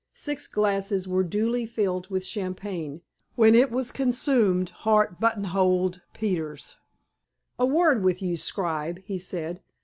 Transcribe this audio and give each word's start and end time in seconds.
Six 0.15 0.47
glasses 0.47 1.07
were 1.07 1.21
duly 1.23 1.67
filled 1.67 2.09
with 2.09 2.25
champagne. 2.25 3.01
When 3.35 3.53
it 3.53 3.69
was 3.69 3.91
consumed, 3.91 4.69
Hart 4.71 5.19
buttonholed 5.19 6.01
Peters. 6.15 6.79
"A 7.59 7.67
word 7.67 8.01
with 8.03 8.19
you, 8.19 8.35
scribe," 8.35 8.99
he 9.05 9.19
said. 9.19 9.61